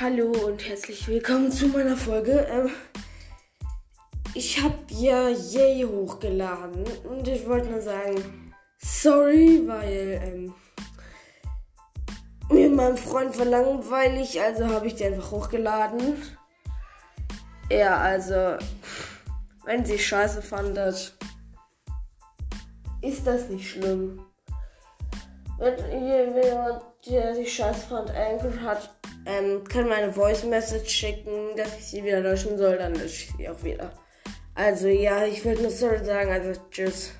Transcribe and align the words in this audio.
Hallo 0.00 0.32
und 0.46 0.66
herzlich 0.66 1.06
willkommen 1.06 1.52
zu 1.52 1.68
meiner 1.68 1.98
Folge. 1.98 2.46
Ähm, 2.50 2.70
ich 4.34 4.60
habe 4.62 4.78
ja 4.88 5.28
Yay 5.28 5.84
hochgeladen 5.84 6.84
und 7.04 7.28
ich 7.28 7.46
wollte 7.46 7.68
nur 7.68 7.82
sagen, 7.82 8.54
sorry, 8.78 9.62
weil 9.66 10.20
ähm, 10.24 10.54
mir 12.50 12.70
mein 12.70 12.96
Freund 12.96 13.38
war 13.38 13.44
langweilig, 13.44 14.40
also 14.40 14.66
habe 14.66 14.86
ich 14.86 14.94
die 14.94 15.04
einfach 15.04 15.30
hochgeladen. 15.30 16.16
Ja, 17.70 17.98
also, 17.98 18.56
wenn 19.66 19.84
sie 19.84 19.98
scheiße 19.98 20.40
fandet, 20.40 21.14
ist 23.02 23.26
das 23.26 23.50
nicht 23.50 23.70
schlimm. 23.70 24.24
Wenn 25.58 26.06
jemand, 26.06 26.82
der 27.06 27.34
sich 27.34 27.54
scheiße 27.54 27.88
fand, 27.88 28.10
Anchor 28.10 28.58
hat, 28.62 28.90
ähm, 29.26 29.64
kann 29.64 29.88
meine 29.88 30.12
Voice 30.12 30.44
Message 30.44 30.90
schicken, 30.90 31.56
dass 31.56 31.78
ich 31.78 31.86
sie 31.86 32.04
wieder 32.04 32.20
löschen 32.20 32.58
soll, 32.58 32.78
dann 32.78 32.94
lösche 32.94 33.24
ich 33.24 33.32
sie 33.36 33.48
auch 33.48 33.62
wieder. 33.62 33.92
Also 34.54 34.88
ja, 34.88 35.24
ich 35.24 35.44
würde 35.44 35.62
nur 35.62 35.70
sorry 35.70 36.04
sagen, 36.04 36.30
also 36.30 36.60
tschüss. 36.70 37.12